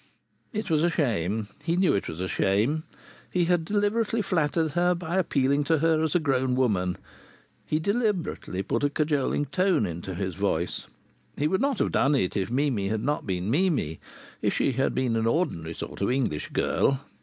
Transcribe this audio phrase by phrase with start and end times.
[0.51, 1.47] It was a shame.
[1.63, 2.85] He knew it was a shame.
[3.29, 6.97] He deliberately flattered her by appealing to her as to a grown woman.
[7.67, 10.87] He deliberately put a cajoling tone into his voice.
[11.37, 13.99] He would not have done it if Mimi had not been Mimi
[14.41, 16.99] if she had been an ordinary sort of English girl.